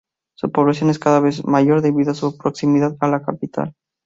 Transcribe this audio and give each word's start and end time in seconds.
Su 0.35 0.51
población 0.51 0.89
es 0.89 0.97
cada 0.97 1.19
vez 1.19 1.45
mayor 1.45 1.81
debido 1.83 2.09
a 2.09 2.15
su 2.15 2.35
proximidad 2.35 2.97
a 3.01 3.07
la 3.07 3.21
capital. 3.23 3.75